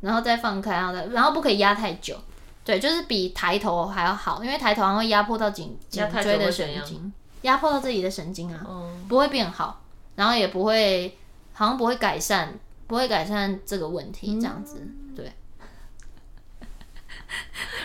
[0.00, 2.16] 然后再放开，然后再，然后不可以压太久。
[2.64, 9.82] 对，就是比抬头还要好，因为抬头还会压迫到颈颈椎的神经，压迫到自己的神经啊，嗯、不会变好，
[10.16, 11.16] 然后也不会。
[11.54, 12.56] 好像不会改善，
[12.86, 15.32] 不会改善这个问题，这样子，嗯、对。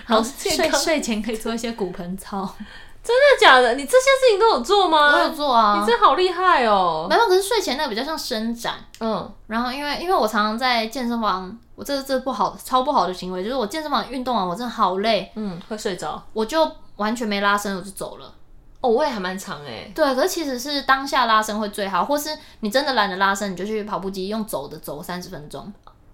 [0.05, 2.55] 好，睡睡前可以做一些骨盆操，
[3.03, 3.75] 真的假的？
[3.75, 5.11] 你这些事情都有做吗？
[5.13, 7.05] 我有做啊，你真好厉害哦。
[7.09, 9.29] 没有，可是睡前那个比较像伸展，嗯。
[9.47, 18.33] 然后因为因为我常常在健身房，我这这不好，超不好的行为，就是我健身房运动完，我真的好累，嗯，会睡着，我就完全没拉伸，我就走了。
[18.79, 19.91] 哦，我也还蛮长哎。
[19.93, 22.29] 对，可是其实是当下拉伸会最好，或是
[22.61, 25.71] 你真的懒得拉伸，你就去跑步机用走的走三十分钟。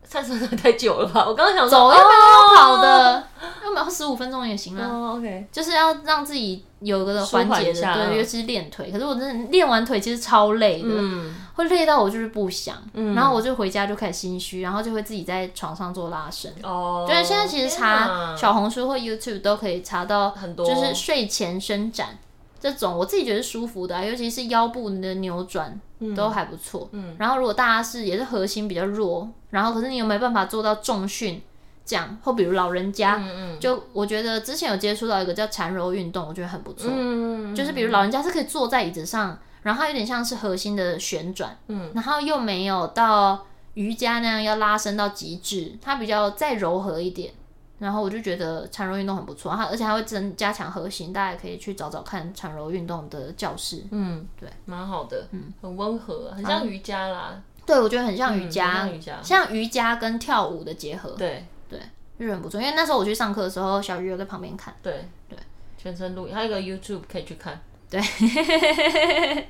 [0.09, 1.23] 三十分钟太久了吧？
[1.27, 3.23] 我刚刚想走，要不要跑的？
[3.63, 4.87] 要不要十五分钟也行啊。
[4.89, 8.89] 哦，OK，就是要让自己有个缓解的，对，尤其是练腿。
[8.91, 16.51] 可是我真的练完腿其实超累的，嗯，会累到我就是不想，嗯，然后我就回家就开始心虚，然后就会自己在床上做拉伸。
[16.63, 22.17] 哦，对，现在其实查小红书或 YouTube 都可以查到很多，就是睡前伸展。
[22.59, 25.79] 这种我自己觉得舒服的啊，尤其是腰部的扭转
[26.13, 26.89] 都还不错。
[26.91, 31.41] 嗯，然后如果大家是也是核心比较弱，然后可是你有没有办法做到重训
[31.85, 36.89] 这样，或比如老人家，嗯嗯，就我觉得之前有接触到一个叫缠柔运动，我觉得很不错。
[36.93, 47.33] 嗯，就是比如老人家是可以坐在椅子上，然后它有点像是核心的旋转，嗯，然后又没有到瑜伽那样要拉伸到极致，它比较再柔和一点。
[47.79, 53.81] 然后我就觉得缠柔运动很不错，它而且还会增加强核心，大家也可以去找找看缠柔运动的教室。
[53.91, 57.41] 嗯，对，蛮好的，嗯，很温和，很像瑜伽啦。
[57.73, 61.09] 啊、对，我觉得很像瑜伽，嗯、瑜伽像瑜伽跟跳舞的结合。
[61.11, 61.79] 对对，
[62.19, 62.59] 就很不错。
[62.59, 64.75] 因为那时候我去上课的时候，小鱼有在旁边看。
[64.81, 65.37] 对对，
[65.77, 67.61] 全程录影，还有一个 YouTube 可以去看。
[67.89, 67.99] 对。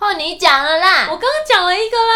[0.00, 1.08] 哦，你讲了啦！
[1.10, 2.14] 我刚刚讲了一个啦。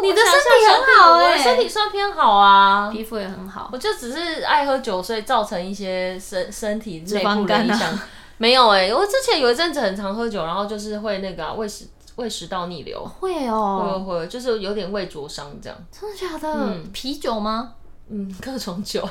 [0.00, 3.68] 你的身体很好哎、欸，我的身体算偏好啊，皮肤也很好。
[3.72, 7.98] 我就只是爱喝酒，所以造成一些身身体内部的影响。
[8.38, 13.04] 没有哎、欸，我之前有一阵子很常喝酒，然后就是会那个、啊、胃食胃食道逆流。
[13.20, 15.78] 会哦，会会，就是有点胃灼伤这样。
[15.90, 16.52] 真的假的？
[16.52, 17.72] 嗯、啤酒吗？
[18.08, 19.00] 嗯，各种酒。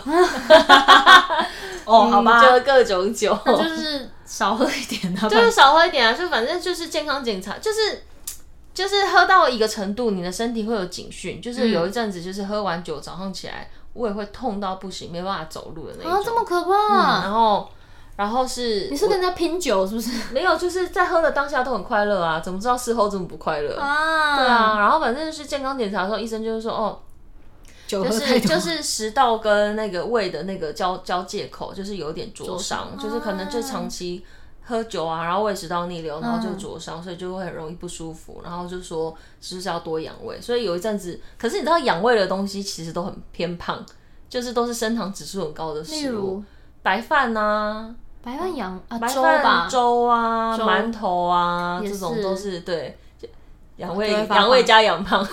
[1.85, 8.03] 哦，好吧，就各种酒，那就是少喝一点的， 就是少喝一点啊，就反正就是健康检查，就是
[8.73, 16.11] 就是喝到一个程度，你的身体会有警讯，就是有一阵子就是喝完酒早上起来胃会痛到不行，没办法走路的那种。
[16.13, 17.21] 啊，这么可怕！
[17.23, 17.69] 然后，
[18.15, 20.11] 然后是你是跟人家拼酒是不是？
[20.31, 24.37] 没有，就是在喝的当下都很快乐啊，怎么知道事后这么不快乐啊？
[24.37, 26.99] 对啊，然后反正就是健康检查的时候，医生就是说哦。
[27.87, 34.25] 就是就是食道跟那个胃的那个交交界口，就是有点灼伤，就是可能就长期
[34.63, 38.41] 喝酒啊，然后胃食道逆流，然后就灼伤，所以就会很容易不舒服。
[38.43, 40.41] 然后就说是不是要多养胃？
[40.41, 43.85] 所以有一阵子，可是你知道养胃的东西其实都很偏胖，
[44.27, 46.43] 就是都是升糖指数很高的食物，
[46.81, 47.93] 白饭呐，
[48.25, 52.97] 白饭养啊，粥吧，粥啊，馒头啊，这种都是对
[53.77, 55.23] 养胃养胃加养胖。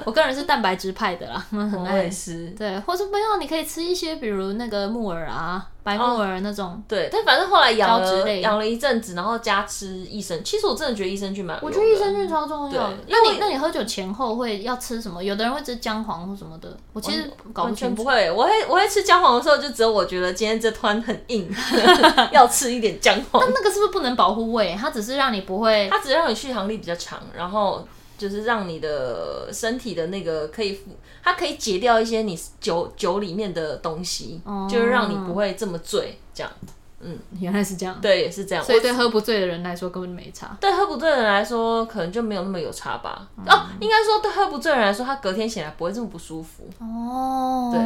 [0.04, 2.52] 我个人是蛋白质派的啦， 很爱吃。
[2.58, 6.82] 对，或者不要，你可以吃一些，比如那个木耳啊，白木耳那种。
[6.86, 10.42] 对，但反正后来养了养了一阵子，然后加吃益生。
[10.44, 11.58] 其实我真的觉得益生菌蛮。
[11.62, 12.90] 我觉得益生菌超重要。
[13.08, 15.22] 那你那你喝酒前后会要吃什么？
[15.22, 16.76] 有的人会吃姜黄或什么的。
[16.92, 21.48] 我其实完全不会，我会我会吃姜黄的时候，就只有我觉得今天这团很硬，
[22.32, 23.42] 要吃一点姜黄。
[23.42, 24.76] 但那个是不是不能保护胃？
[24.78, 27.86] 它只是让你不会，它只是让你续航力比较长，然后。
[28.16, 30.80] 就是让你的身体的那个可以，
[31.22, 36.18] 它可以解掉一些你酒酒里面的东西，哦、就是让你不会这么醉。
[36.34, 36.52] 这样，
[37.00, 38.64] 嗯，原来是这样，对，也是这样。
[38.64, 40.56] 所以对喝不醉的人来说根本没差。
[40.60, 43.28] 对喝不醉的人来说，可能就没有那么有差吧。
[43.36, 46.68] 嗯、哦，应该说对喝不醉的人来说，他隔天醒来不会这么不舒服。
[46.78, 47.80] 哦，对，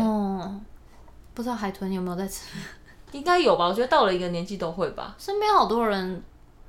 [1.34, 2.46] 不知道海豚有没有在吃？
[3.12, 5.14] 应该有吧，我觉得到了一个年纪都会吧。
[5.18, 6.22] 身边好多人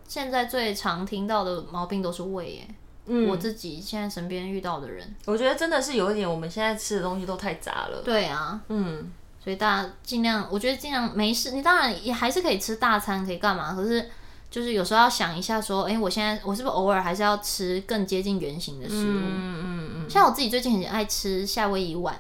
[0.08, 2.68] 现在最常听到的毛病都是胃耶。
[3.08, 8.02] 嗯，我自己现在身边遇到的人，我觉得真的是有一点，我们现在吃的东西都太杂了。
[8.04, 9.12] 对啊，嗯，
[9.44, 11.52] 所以大家尽量，我觉得尽量没事。
[11.52, 13.74] 你当然也还是可以吃大餐，可以干嘛？
[13.74, 14.10] 可是
[14.52, 19.00] 就是有时候要想一下，说，哎、欸，我现在我是不是偶尔还是要吃更接近原型的食物？
[19.00, 19.92] 嗯嗯嗯。
[19.96, 22.16] 嗯，像我自己最近很爱吃夏威夷碗，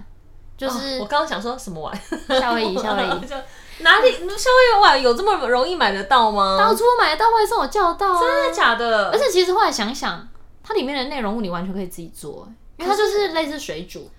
[0.57, 1.99] 就是、哦、我刚刚想说什么碗？
[2.39, 3.09] 夏威夷，夏威夷。
[3.83, 4.11] 哪里？
[4.11, 6.57] 夏威夷碗有这么容易买得到吗？
[6.57, 8.19] 当初买得到，外送我叫得到、啊。
[8.19, 9.11] 真的假的？
[9.11, 10.27] 而且其实后来想想。
[10.71, 14.09] 它里面的内容物你完全可以自己做，因为它就是类似水煮。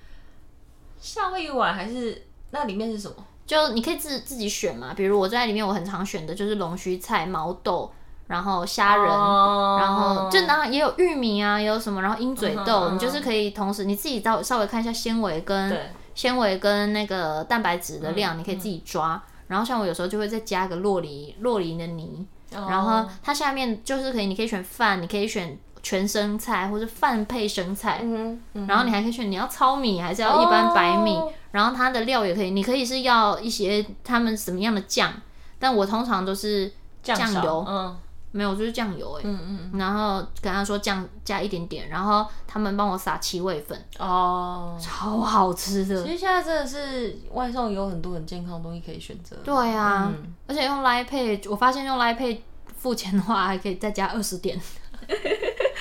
[1.01, 3.17] 夏威夷碗还是那里面是什么？
[3.47, 7.91] 就你可以自自己选嘛，比如我在里面我很常选的就是龙须菜、毛豆，
[8.27, 9.81] 然后虾仁，oh.
[9.81, 12.93] 然后就当然也有玉米啊，也有什么，然后鹰嘴豆，uh huh.
[12.93, 19.15] 你就是可以同时你自己稍稍微看一下纤维跟纤维跟那个蛋白质的量，你可以自己抓。
[19.15, 22.71] 嗯、然后像我有时候就会再加个洛梨洛梨的泥，oh.
[22.71, 25.59] 然后它下面就是可以，你可以选饭，你可以选。
[25.83, 35.13] 全生菜或者饭配生菜，嗯嗯，然后你还可以选你要糙米还是要一般白米，哦、然后它的料也可以，你可以是要一些他们什么样的酱，
[35.59, 37.97] 但我通常都是酱油，嗯，
[38.31, 39.39] 没有就是酱油哎，嗯
[39.73, 46.03] 嗯，然后跟他说酱加一点点，然后他们帮我撒七味粉，哦，超好吃的。
[46.05, 52.39] 其实现在真的是外送有很多很健康的东西可以选择，对啊，嗯、而且用 Line Pay，我发现用 Line Pay
[52.77, 54.61] 付钱的话还可以再加二十点。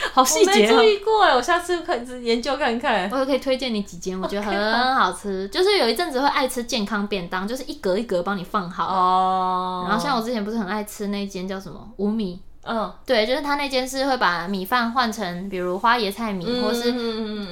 [0.14, 3.10] 好细节，我没注意过哎，我下次可以研究看看。
[3.12, 5.48] 我也可以推荐你几间，我觉得很好吃。
[5.48, 5.52] Okay.
[5.52, 8.86] 就是有一阵子会爱吃健康便当，就是一格一格帮你放好。
[8.88, 9.82] 哦。
[9.84, 9.92] Oh.
[9.92, 12.42] 然后像我之前不是很爱吃那间叫什么五米？
[12.64, 12.92] 嗯，oh.
[13.06, 16.92] 对，就是他那间是会把米饭换成，比如花椰菜米，嗯、或是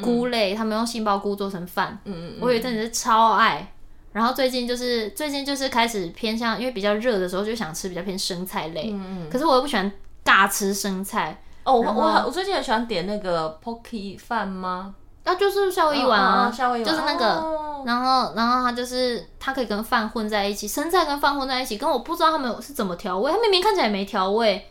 [0.02, 1.98] 菇类，他们用杏鲍菇做成饭。
[2.06, 2.34] 嗯嗯。
[2.42, 3.74] 我有一阵子是超爱，
[4.12, 8.90] 然后最近就是最近就是开始偏向，因为比较热的时候就想吃比较偏生菜类。
[8.92, 9.30] 嗯嗯。
[9.30, 9.92] 可是我又不喜欢
[10.24, 11.42] 大吃生菜。
[11.64, 14.96] 哦，我我我最近很喜欢点那个 Pocky 饭吗？
[15.24, 24.70] 啊，就是夏威夷碗啊，夏威夷碗就是那个，然后然后它就是它可以跟饭混在一起，生菜跟饭混在一起，跟我不知道他们是怎么调味，它明明看起来没调味，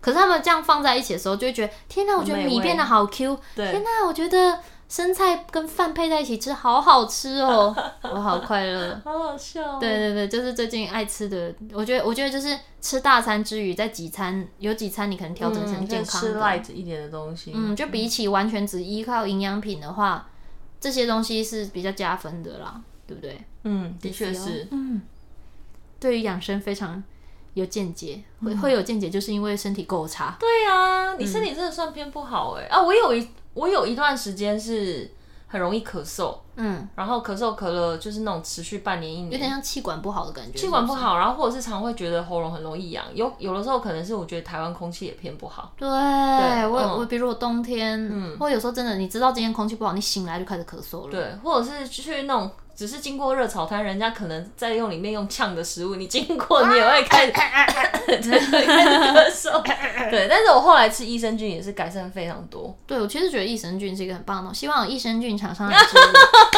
[0.00, 4.58] 可是他们这样放在一起的时候，就会觉得天哪，我觉得米变得好 Q，天哪，我觉得。
[4.90, 7.72] 生菜跟饭配在一起吃，好好吃哦！
[8.02, 9.78] 我好快乐，好好笑哦。
[9.80, 11.54] 对对对，就是最近爱吃的。
[11.72, 17.52] 我觉得，我觉得就是吃大餐之余，在几餐有几餐你可能调整成健康的，嗯、吃 light 一点的东西。
[17.54, 20.28] 嗯，就比起完全只依靠营养品的话，
[20.80, 23.40] 这些东西是比较加分的啦，对不对？
[23.62, 24.66] 嗯，的确是。
[24.72, 25.00] 嗯，
[26.00, 27.00] 对于养生非常
[27.54, 30.36] 有见解，会会有见解，就是因为身体够差。
[30.40, 32.82] 对啊，你身体真的算偏不好哎、欸、啊！
[32.82, 33.28] 我有一。
[33.54, 35.10] 我有一段时间是
[35.48, 40.58] 很容易咳嗽，嗯，然后咳嗽咳了就是那种持续半年一年，有点像气管不好的感觉。
[40.58, 45.72] 气管不好，然后或者是常会觉得喉咙很容易痒，有有的时候可能是我觉得台湾空气也偏不好。
[45.76, 51.10] 对，对我、嗯、我比如我冬天，嗯，或有时候真的你知道今天空气不好，你醒来就开始咳嗽了。
[51.10, 52.50] 对，或者是去那种。
[52.80, 57.66] 只是经过热炒摊，人家可能在用里面用呛的食物，你经过你也会开始 开
[58.06, 59.62] 始咳嗽。
[60.10, 62.74] 对，但是我后来吃益生菌也是改善非常多。
[62.86, 65.76] 对，我其实觉得益生菌是一个很棒的东西，希望有益生菌厂商来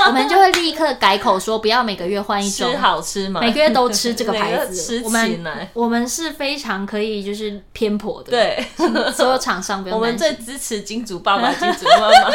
[0.07, 5.03] 我们就会立刻改口说不要每个月换一种，吃好吃嘛，每个月都吃这个牌子。
[5.03, 8.65] 我们我们是非常可以就是偏颇的，对，
[9.13, 9.99] 所有厂商不用。
[9.99, 12.31] 我们最支持金主爸爸、金主妈妈。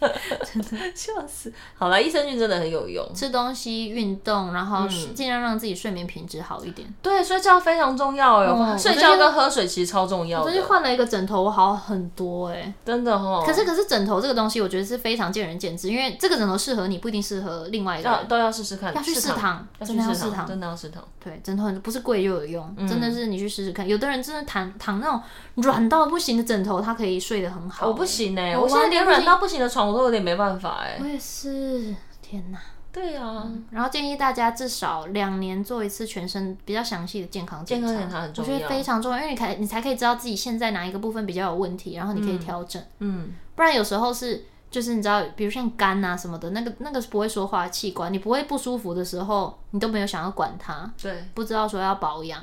[0.52, 1.52] 真的笑死！
[1.76, 3.06] 好了，益生菌真的很有用。
[3.14, 6.92] 吃东西、运动，然后尽量让自己睡眠品质好一点。
[7.02, 8.76] 对，睡觉非常重要哟。
[8.78, 10.40] 睡觉跟喝水其实超重要。
[10.40, 13.44] 我最近换了一个枕头，我好很多哎，真的哦。
[13.46, 18.20] 可是可是枕头这个东西，我觉得是非常见仁见智，因为这个枕头适合你，不一定适合另外一个人。
[18.28, 21.02] 都要试试看，要去试躺，真的要试躺，真的要试躺。
[21.22, 23.86] 对，枕头很不是贵又有用，真的是你去试试看。
[23.86, 25.20] 有的人真的躺躺那种
[25.56, 27.86] 软到不行的枕头，他可以睡得很好。
[27.88, 30.98] 我不行哎，我现在连软到不行的床我都有点没办法哎。
[31.00, 32.58] 我也是，天哪！
[32.92, 42.82] 对啊、嗯，然后建议大家至少两年做一次全身比较详细的健康检查，健康检查很重要，我觉得非常重要，因为你才你才可以知道自己现在哪一个部分比较有问题，然后你可以调整。
[42.98, 52.42] 嗯，嗯，不然有时候是就是你知道，比如像肝啊什么的，那个那个是不会说话的器官，你不会不舒服的时候，你都没有想要管它，对，不知道说要保养，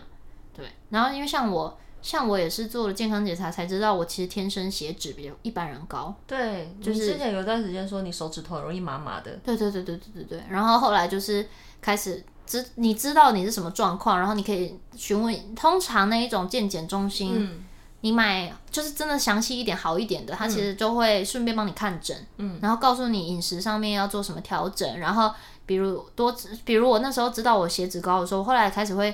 [0.55, 0.65] 对。
[0.89, 1.77] 然后因为像我。
[2.01, 6.13] 像我也是做了健康检查才知道，我其实天生血脂比一般人高。
[6.25, 9.31] 对，就是之前有段时间说你手指头很容易麻麻的。
[9.43, 10.43] 对对对对对对对。
[10.49, 11.47] 然后后来就是
[11.81, 17.63] 开始知你知道你是什么状况，然后你可以询问，通常那一种健检中心，嗯、
[18.01, 25.31] 你买就是真的详细一点、好一点的，他其实就会顺便帮你看诊，嗯，然后告诉你饮食上面要做什么调整，然后。
[25.67, 26.33] 比如多，
[26.63, 29.13] 比如我那时候知道我血脂高的时候，后来开始会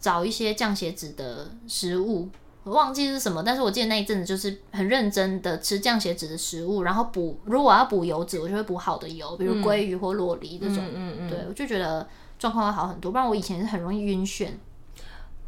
[0.00, 2.28] 找一些降血脂的食物，
[2.64, 12.06] 我忘记是什么，但是我记得那一阵子就是很认真的吃降血脂的食物，然后补，如果我要补油脂，我就会补好的油，比如鲑鱼或洛梨这种，嗯嗯嗯，对，我就觉得
[12.38, 14.48] 状况会好很多，不然我以前是很容易晕眩。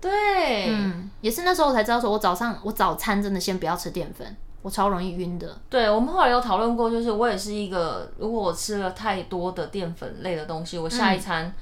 [0.00, 5.58] 对，嗯，也是那时候我才知道，说我早上我早餐真的先不要吃淀粉，我超容易晕的。
[5.68, 11.54] 对，我们后来有讨论过，就是我也是一个，如果我吃了太多的淀粉类的东西，我下一餐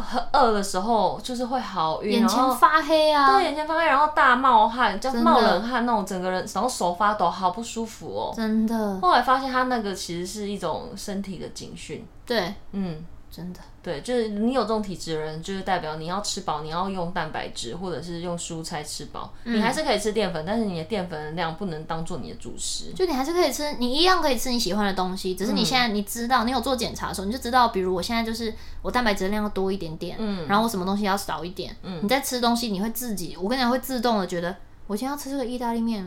[0.00, 8.32] 很饿的时候，就是会好晕，眼前发黑啊，对，眼前发黑，然后大冒汗，就冒冷汗那种，整个人然后手发抖，好不舒服哦。
[8.34, 8.98] 真的。
[9.00, 12.06] 后来发现他那个其实是一种身体的警讯。
[12.24, 13.04] 对，嗯。
[13.34, 22.92] 真的，对，就是你有这种体质的人，就是代表你要吃饱，你要用蛋白质或者是用蔬菜吃饱，嗯、你还是可以吃淀粉，但是你的淀粉的量不能当做你的主食。
[22.94, 28.52] 就你还是可以吃，你一样可以吃你喜欢的东西，只是你现在你知道，你有做检查的时候，你就知道，比如我现在就是
[28.82, 34.54] 我蛋白质量要多一点点，嗯，然后我什么东西要少一点，嗯，你在吃东西，你会自己，我跟你讲会自动的觉得，
[34.86, 36.06] 我今天要吃这个意大利面。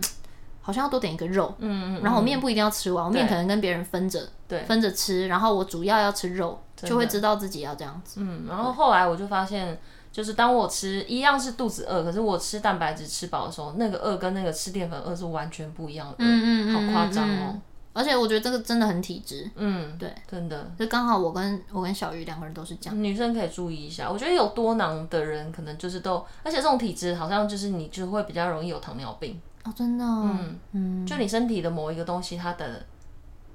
[0.61, 8.19] 好像要多点一个肉，嗯嗯，然后我面不一定要吃完，我面可能跟别人分着，对，分着吃，然后我主要要吃肉，就会知道自己要这样子。
[8.21, 9.79] 嗯，然后后来我就发现，
[10.11, 17.59] 就是当我吃一样是肚子饿，可是我吃蛋白质吃饱的时候，那个饿跟那个吃淀粉饿是完全不一样的，嗯嗯，好夸张哦。
[17.93, 23.03] 而且我觉得这个真的很体质，嗯，对，真的，就刚好我跟我跟小鱼两个人都是这样。
[23.03, 29.39] 女生可以注意一下，我觉得有多囊的人可能就是都，而且这种体质好像就是你就会比较容易有糖尿病。
[29.63, 32.85] 哦，真的，嗯嗯，就你身体的某一个东西，它的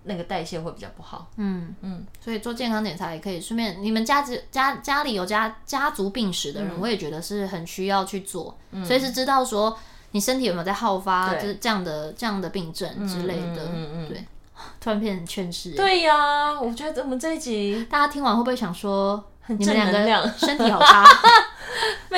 [0.05, 1.75] 那个代谢会比较不好，嗯。
[1.83, 9.79] 嗯，所以做健康检查也可以顺便，你们家子家家里有家家族病史的人，我也觉得是很需要去做，随时知道说
[10.13, 14.25] 你身体有没有在好发，就是这样的这样的病症之类的，嗯嗯，对，
[14.81, 21.05] 突然变成劝世，对呀，我觉得我们这一集大家听完会不会想说，你们两个身体好差？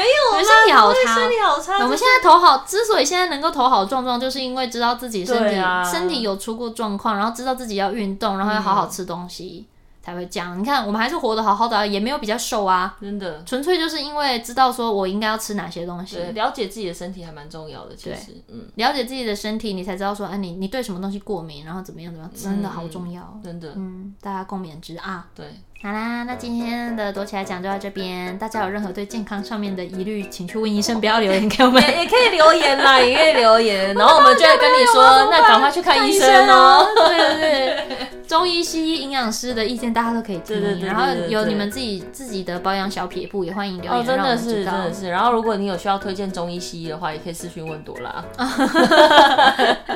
[0.02, 1.78] 没有，身体好差，身体好差。
[1.84, 9.66] 我们现在头好，之所以现在能够头好壮壮，就是因为知道自己身体身体有出过状况，然后知道自己要运动，然后要好好吃东西，
[10.02, 10.58] 才会这样。
[10.58, 17.94] 你看，我们还是活得好好的，也没有比较瘦啊，真的，纯粹就是因为知道说我应该要吃哪些东西，了解自己的身体还蛮重要的。
[17.94, 25.26] 其实，嗯，了解自己的身体，你才知道说，哎，你你对什么东西过敏，然后怎么样怎么样，真的好重要，真的，嗯，大家共勉之啊。
[25.34, 25.46] 对。
[25.84, 28.38] 好啦，那今天的躲起来讲就到这边。
[28.38, 31.82] 大家有任何对健康上面的疑虑，请去问医生，不要留言给我们。
[31.82, 36.86] 也 可以留言啦， 也可以留言，然后我们就会跟你说，那赶快去看医生哦。
[36.94, 37.40] 对对
[37.88, 40.44] 对，中医、西医、营养师的意见大家都可以听。
[40.44, 40.86] 对对对。
[40.88, 44.00] 然后有你们自己自己的保养小撇步，也欢迎留言。
[44.00, 45.10] 哦真的是，真的是。
[45.10, 48.24] 然后如果你有需要推荐中医、西医的话，也可以私讯问朵拉。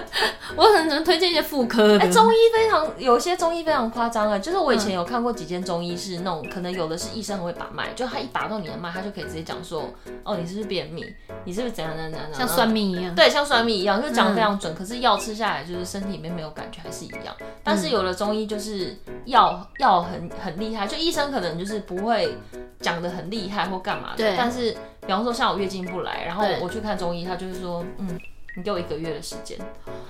[0.56, 2.08] 我可能只能推荐一些妇科哎。
[2.08, 5.75] 中医非常有些中医非常夸张啊，就是我以前有看过几间中。
[5.76, 9.90] 中医是那种可能有的是医生会把脉，就他一把到你的脉，他就可以直接讲说，
[10.24, 11.04] 哦，你是不是便秘？
[11.44, 12.32] 你是不是怎样怎样怎样？
[12.32, 13.14] 像算命一样。
[13.14, 14.72] 对，像算命一样，就讲得非常准。
[14.72, 17.36] 嗯、可是药吃下来，就是身体里面没有感觉，还是一样。
[17.62, 18.96] 但是有的中医就是
[19.26, 22.34] 药药很很厉害，就医生可能就是不会
[22.80, 24.16] 讲得很厉害或干嘛的。
[24.16, 24.34] 对。
[24.34, 24.72] 但是
[25.02, 28.18] 比方说像我月经不来，然后我去看中医，他就是说，嗯。
[28.56, 29.58] 你给我一个月的时间，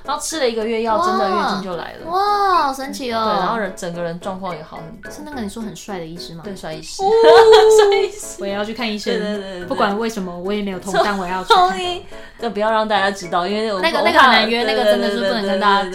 [0.04, 2.06] 然后吃了一个月药，真的月经就来了。
[2.08, 3.24] 哇，好神奇哦！
[3.24, 5.10] 对，然后人整个人状况也好很多。
[5.10, 6.42] 是那个你说很帅的医师吗？
[6.44, 7.02] 对，帅医师。
[7.02, 9.12] 帅医师，我也要去看医生。
[9.18, 11.52] 对对对，不管为什么，我也没有通，但我要去。
[12.38, 15.88] 这不要让大家知道，因为那个那个很难约，那个真的是不能跟大家。
[15.88, 15.90] 你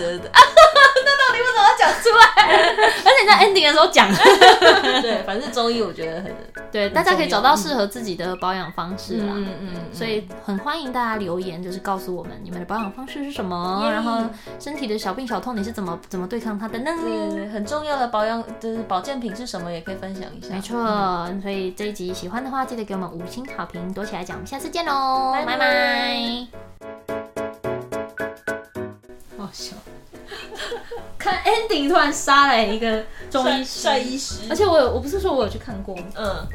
[1.42, 2.26] 为什么要讲出来？
[3.04, 4.08] 而且在 ending 的时候讲。
[5.02, 6.36] 对，反正中医我觉得很
[6.72, 9.34] 对，大家可以找到适合自己的保养方式啦。
[9.36, 9.70] 嗯嗯。
[9.94, 14.24] 所以很欢迎大家留言，就是告诉我们你们的保养方式是什么，然后
[14.60, 16.92] 身体的小病小痛你是怎么怎么对抗它的呢？
[17.02, 20.54] 对，很重要的保养就是保健品是什么，也可以分享一下。
[20.54, 20.78] 没错，
[21.42, 23.92] 所以这一集喜欢的话，记得给我们五星好评。
[23.94, 26.48] 躲起来讲，我们下次见喽，拜拜。
[29.38, 29.76] 好笑。
[31.18, 36.04] 看 ending 突然杀来一个中医师，帅医师，而且我有，我不是说我有去看过吗？
[36.16, 36.48] 嗯。